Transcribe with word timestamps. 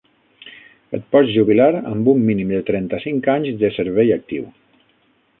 Et 0.97 1.03
pots 1.15 1.33
jubilar 1.33 1.67
amb 1.91 2.09
un 2.13 2.23
mínim 2.29 2.53
de 2.53 2.61
trenta-cinc 2.69 3.29
anys 3.35 3.61
de 3.65 3.71
servei 3.75 4.11
actiu. 4.17 4.49